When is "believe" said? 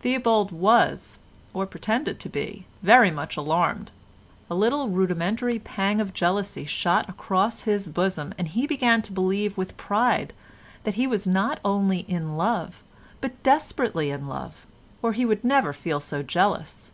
9.12-9.58